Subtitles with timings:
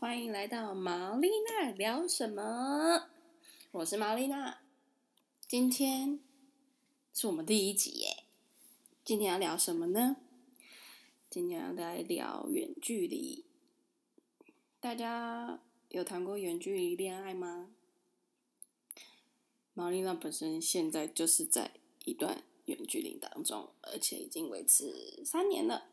[0.00, 3.08] 欢迎来到毛丽娜聊什么？
[3.72, 4.60] 我是毛丽娜，
[5.48, 6.20] 今天
[7.12, 8.22] 是我们第一集耶。
[9.04, 10.18] 今天要聊什么呢？
[11.28, 13.44] 今天要来聊远距离。
[14.78, 15.58] 大家
[15.88, 17.70] 有谈过远距离恋爱吗？
[19.74, 21.72] 毛丽娜本身现在就是在
[22.04, 25.88] 一段远距离当中，而且已经维持三年了。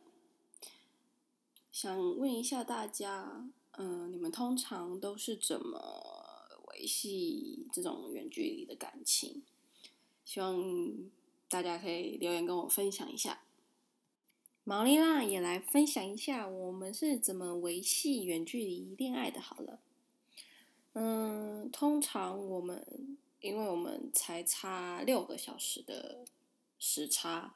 [1.71, 5.77] 想问一下大家，嗯，你们通常都是怎么
[6.67, 9.41] 维系这种远距离的感情？
[10.23, 10.63] 希望
[11.49, 13.41] 大家可以留言跟我分享一下。
[14.63, 19.41] 毛丽娜也来分享一下，我们是怎么维系远距离恋爱的。
[19.41, 19.81] 好了，
[20.93, 26.25] 嗯，通常我们因为我们才差六个小时的
[26.79, 27.55] 时差，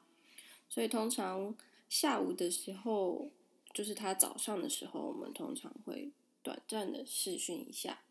[0.68, 1.56] 所以通常
[1.88, 3.30] 下午的时候。
[3.72, 6.10] 就是他早上的时候，我们通常会
[6.42, 8.02] 短暂的试训一下。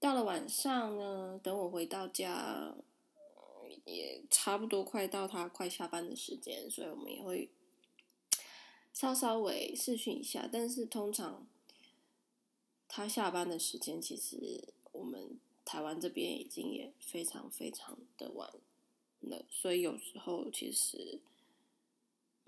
[0.00, 2.74] 到了晚上呢，等我回到家，
[3.84, 7.50] 也差不多快到他快下班的时间，所以我们也会
[8.94, 10.48] 稍稍微试训一下。
[10.50, 11.46] 但是通常
[12.88, 18.50] 他下班的时间，其实我们台湾这边已经也非常非常的晚
[19.20, 21.20] 了，所以有时候其实。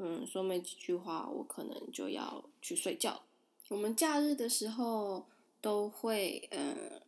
[0.03, 3.21] 嗯，说没几句话，我可能就要去睡觉。
[3.69, 5.27] 我们假日的时候
[5.61, 7.03] 都会嗯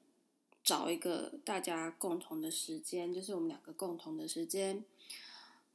[0.62, 4.84] 找一个大家共同的时间，就是我们两个共同的时间。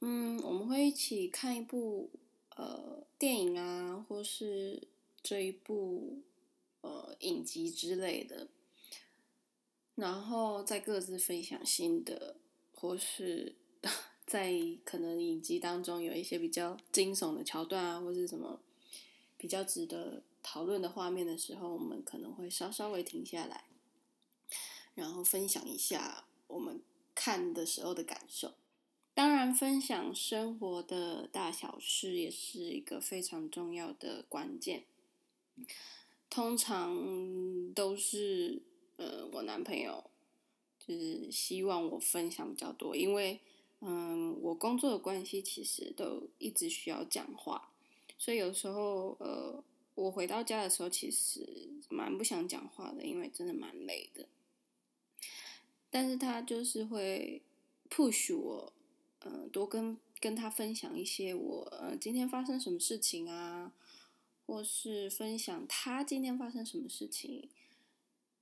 [0.01, 2.11] 嗯，我们会一起看一部
[2.55, 4.87] 呃电影啊，或是
[5.23, 6.21] 这一部
[6.81, 8.47] 呃影集之类的，
[9.95, 12.35] 然后再各自分享心得，
[12.75, 13.55] 或是。
[14.27, 18.59] 在可能影集当中有一些比较惊悚的桥段啊，或是什么
[19.37, 23.63] 比较值得讨论的画面的时候，我们可能会稍稍微停下来，
[24.95, 26.81] 然后分享一下我们
[27.15, 28.53] 看的时候的感受。
[29.13, 34.83] 当然，分享生活的大小事也是一个非常重要的关键。
[36.29, 38.61] 通常都是
[38.97, 40.11] 呃，我男朋友
[40.85, 43.39] 就是希望我分享比较多，因为。
[43.79, 47.69] 嗯，我工作的关系其实都一直需要讲话，
[48.17, 54.27] 所以有时候呃，我回到家的时候其实蛮不想讲话的，因为真的蛮累的。
[55.89, 57.41] 但是他就是会
[57.89, 58.73] push 我，
[59.21, 63.71] 嗯，多跟跟他分享一些我呃今天发生什么事情啊，
[64.45, 67.47] 或是分享他今天发生什么事情，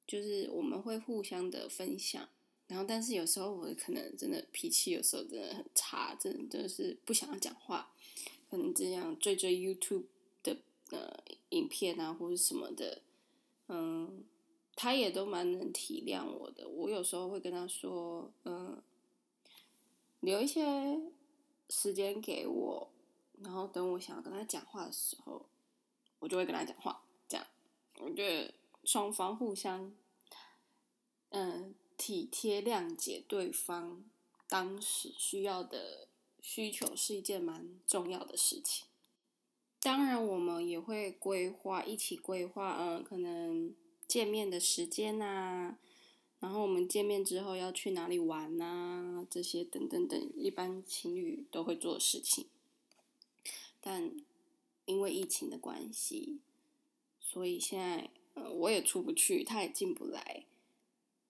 [0.07, 2.29] 就是我们会互相的分享。
[2.68, 7.92] 然后，但是有时候我可能真的脾气有时候真的很差，真的就是不想要讲话，
[8.50, 10.06] 可能这样追追 YouTube
[10.42, 10.58] 的
[10.90, 13.04] 呃影片啊，或者什么的，
[13.68, 14.24] 嗯，
[14.75, 16.68] 他也都蛮能体谅我的。
[16.68, 18.81] 我有时候会跟他说，嗯，
[20.22, 21.00] 留一些
[21.70, 22.90] 时间给我，
[23.44, 25.46] 然后等我想要跟他讲话的时候，
[26.18, 27.04] 我就会跟他讲话。
[27.30, 27.46] 这样，
[28.00, 28.52] 我觉得
[28.84, 29.94] 双方互相，
[31.30, 31.75] 嗯。
[31.97, 34.03] 体贴谅解对方
[34.47, 36.07] 当时需要的
[36.41, 38.85] 需求是一件蛮重要的事情。
[39.79, 43.75] 当然，我们也会规划一起规划，嗯，可能
[44.07, 45.78] 见面的时间呐，
[46.39, 52.47] 然后我们见面之后要去哪里玩呐，这些等等等，一般情侣都会做的事情。
[53.79, 54.12] 但
[54.85, 56.39] 因为疫情的关系，
[57.22, 60.45] 所以现在，呃，我也出不去，他也进不来。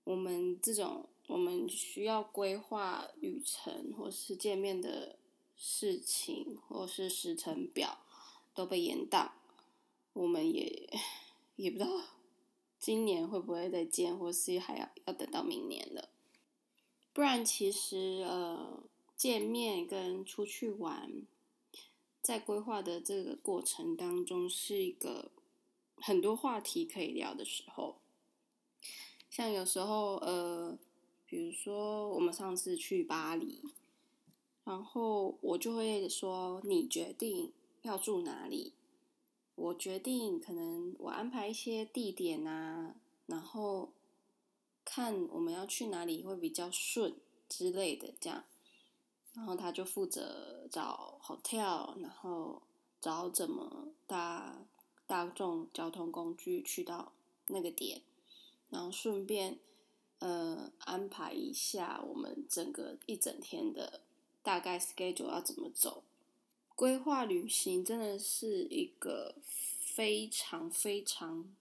[0.06, 5.18] 我们这种，我们需要规划旅程，或是见面的
[5.58, 7.98] 事情，或是时程表，
[8.54, 9.32] 都被延宕。
[10.14, 10.90] 我们也
[11.58, 11.90] 也不知道
[12.80, 16.10] 今年会不会再见，或是还要要等到明年了。
[17.12, 18.84] 不然，其实呃，
[19.18, 21.24] 见面跟出去玩，
[22.22, 25.32] 在规划的这个过程当中，是一个
[25.98, 27.98] 很多话题可以聊的时候。
[29.36, 30.80] 像有时候，呃，
[31.26, 33.62] 比如说我们上次去巴黎，
[34.64, 37.52] 然后我就会说你决定
[37.82, 38.72] 要住哪里，
[39.56, 42.96] 我决定可能我安排一些地点啊，
[43.26, 43.90] 然后
[44.86, 47.14] 看我们要去哪里会比较顺
[47.50, 48.46] 之类的这样，
[49.34, 52.62] 然后他就负责找 hotel，然后
[53.02, 54.66] 找怎么搭
[55.06, 57.12] 大众交通工具去到
[57.50, 58.02] 那个点。
[58.76, 59.58] 然后顺便，
[60.20, 64.02] 呃，安排一下我们整个一整天的
[64.44, 66.04] 大概 schedule 要怎么走。
[66.76, 71.56] 规划旅行真的是一个非常非常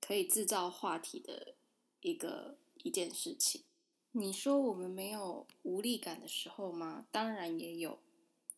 [0.00, 1.52] 可以制造话题的
[2.00, 3.60] 一个一件事情。
[4.12, 7.04] 你说我们没有无力感的时候吗？
[7.10, 7.98] 当然也有。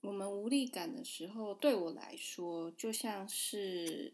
[0.02, 4.12] 我们无力感的时候，对我来说，就像是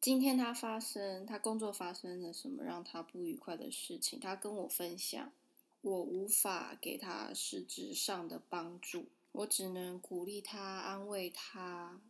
[0.00, 5.32] 今天他发生，他工作发生了什么让他不愉快的事情，他跟我分享，
[5.80, 12.00] 我无法给他实质上的帮助，我只能鼓励他，安慰他，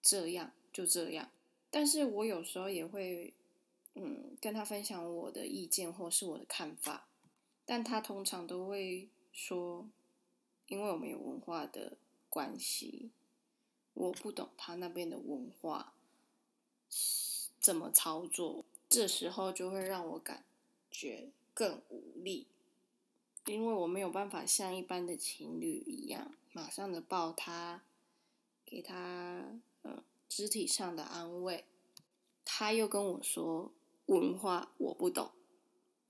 [0.00, 1.30] 这样就这样。
[1.68, 3.32] 但是我有时候也会，
[3.94, 7.08] 嗯，跟他分享我的意见或是我的看法。
[7.64, 9.88] 但他通常都会说，
[10.68, 11.96] 因为我们有文化的
[12.28, 13.10] 关系，
[13.94, 15.94] 我不懂他那边的文化
[17.62, 20.44] 怎么操作，这时候就会让我感
[20.90, 22.48] 觉更无力，
[23.46, 27.84] 因为我没有办法像一般的情侣一样，马上的抱他，
[28.66, 31.64] 给他嗯肢体上的安慰。
[32.44, 33.72] 他又跟我说
[34.06, 35.30] 文化我不懂。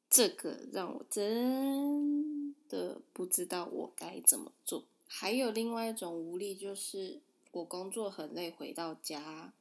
[0.08, 4.84] 这个让我真的不知道我该怎么做。
[5.06, 7.20] 还有另外一种无力，就是
[7.50, 9.52] 我工作很累，回到家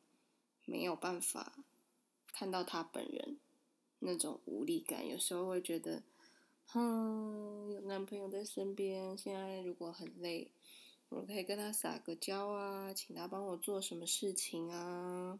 [0.65, 1.63] 没有办法
[2.31, 3.37] 看到他本人，
[3.99, 5.07] 那种无力感。
[5.07, 6.01] 有时候会觉得，
[6.67, 10.49] 哼，有男朋友在身边，现在如果很累，
[11.09, 15.39] 我可以跟他撒个娇啊，请他帮我做什么事情啊，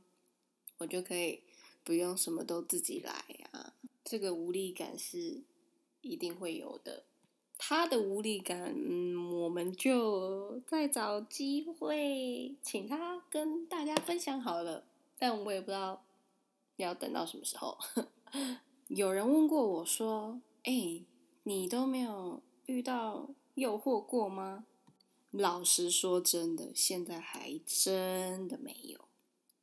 [0.77, 1.43] 我就可以
[1.83, 3.13] 不用什么都自己来
[3.51, 3.73] 啊。
[4.03, 5.41] 这个无力感是
[6.01, 7.03] 一定会有的，
[7.57, 14.83] 他的无力感，嗯，我们就再找机会请他跟大家分享好了。
[15.17, 16.03] 但我也不知道
[16.77, 17.77] 要等到什么时候。
[18.88, 21.03] 有人问过我说：“哎，
[21.44, 24.65] 你都没有遇到诱惑过吗？”
[25.31, 29.07] 老实说，真的，现在还真的没有。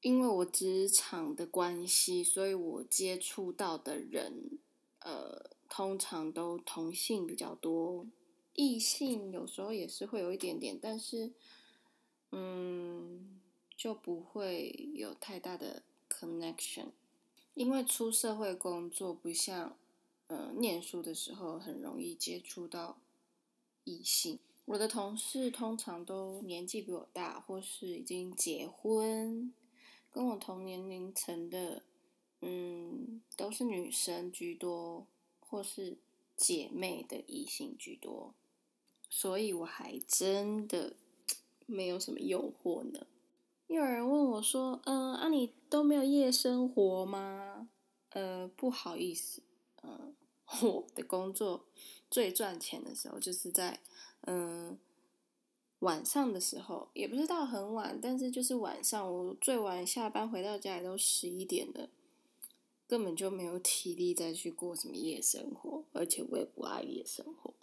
[0.01, 4.59] 因为我职场的关系，所以我接触到的人，
[5.01, 8.07] 呃，通常都同性比较多，
[8.55, 11.35] 异性有时候也是会有一点点，但是，
[12.31, 13.41] 嗯，
[13.77, 15.83] 就不会有太大的
[16.19, 16.89] connection。
[17.55, 19.77] 因为出社会工作不像，
[20.29, 22.99] 呃，念书的时候很容易接触到
[23.85, 24.39] 异性。
[24.65, 29.53] 我的同事通常都年纪比我大，或是已经结婚。
[30.11, 31.83] 跟我同年龄层的，
[32.41, 35.07] 嗯，都是女生居多，
[35.41, 35.97] 或是
[36.37, 38.35] 姐妹的异性居多，
[39.11, 40.95] 所以我还真的
[41.67, 43.07] 没有什么诱惑呢。
[43.69, 47.69] 又有人问我说：“嗯，啊，你都没有夜生活吗？”
[48.11, 49.43] 呃，不好意思，
[49.83, 50.15] 嗯，
[50.63, 51.65] 我的工作
[52.11, 53.81] 最赚钱的时候就是在，
[54.23, 54.79] 嗯。
[55.81, 61.89] 晚上的时候也不是到很晚，但是就是晚上，我最晚下班回到家也都十一点了，
[62.89, 67.55] 根本就没有体力再去过什么夜生活，而且我也不爱夜生活。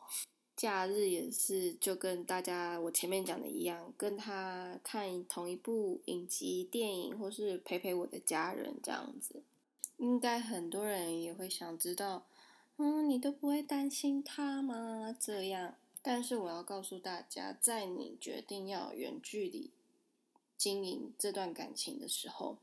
[0.55, 9.43] 假日也是就跟大家我前面讲的一样，跟他看同一部影集、电影，或是陪陪我的家人这样子。
[9.97, 12.25] 应该很多人也会想知道，
[12.77, 15.15] 嗯，你都不会担心他吗？
[15.19, 15.75] 这样。
[16.01, 19.71] 但是我要告诉大家，在你决定要远距离
[20.55, 22.57] 经营这段感情的时候，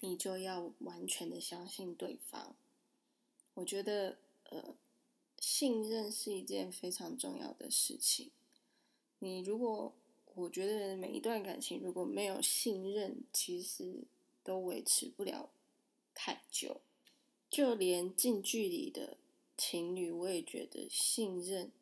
[0.00, 2.54] 你就要完全的相信对方。
[3.54, 4.18] 我觉得，
[4.50, 4.74] 呃，
[5.58, 8.30] 信任是一件非常重要的事情。
[9.20, 9.94] 你如果，
[10.34, 14.04] 我觉得每一段感情如果没有信任，其实
[14.44, 15.48] 都维持不了
[16.14, 16.82] 太久。
[17.48, 19.16] 就连近距离的
[19.56, 21.72] 情侣，我也觉得信任。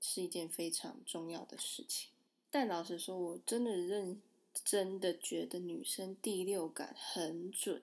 [0.00, 2.08] 是一件非常重要的事情，
[2.52, 4.22] 但老实说，我真的认
[4.64, 7.82] 真的觉得女生第六感很准，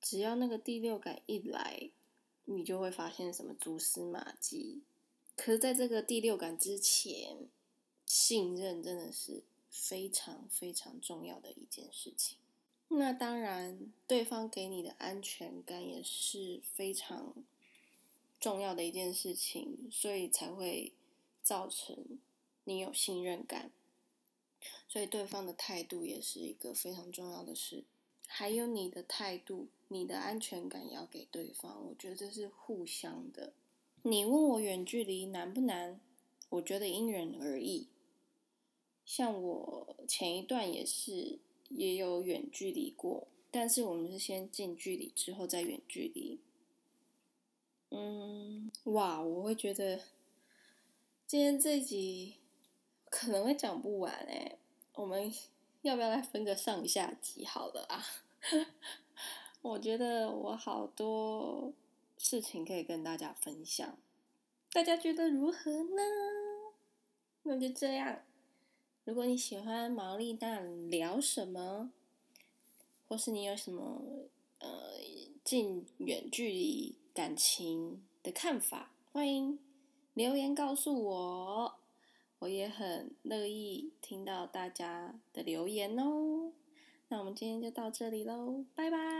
[0.00, 1.90] 只要那个第六感一来，
[2.52, 4.82] 你就会发现什么蛛丝马迹。
[5.36, 7.48] 可是，在这个第六感之前，
[8.04, 12.36] 信任真的是非常非常重要的一件事情。
[12.88, 17.34] 那当然，对方给你的安全感也是非常。
[18.40, 20.94] 重要的一件事情，所以才会
[21.42, 22.18] 造成
[22.64, 23.70] 你有信任感，
[24.88, 27.84] 所以对方的态度也是一个非常重要的事。
[28.32, 33.52] 还有你的态度，你的安全感要给对方，我觉得这是互相的。
[34.02, 36.00] 你问我远距离难不难？
[36.48, 37.88] 我觉得因人而异。
[39.04, 46.38] 像我前一段也是也有远距离过，但是我们是先近距离之后再远距离。
[47.90, 50.02] 嗯，哇，我会觉得
[51.26, 52.36] 今天这集
[53.06, 54.56] 可能会讲不完诶，
[54.94, 55.32] 我们
[55.82, 58.04] 要不要来分个上下集好了啊？
[59.62, 61.72] 我觉得我好多
[62.18, 63.96] 事情可以跟大家分享，
[64.72, 66.02] 大家觉得如何呢？
[67.44, 68.20] 那就这样。
[69.04, 71.90] 如果你喜欢毛利蛋聊什么，
[73.08, 74.02] 或是你有什么
[74.58, 74.68] 呃
[75.42, 79.58] 近远距离感情的看法，欢迎
[80.12, 81.79] 留言告诉我，
[82.40, 86.52] 我也很乐意听到大家的留言哦。
[87.08, 89.19] 那我们今天就到这里喽，拜拜。